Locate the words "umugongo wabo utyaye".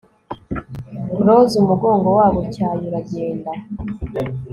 1.63-2.83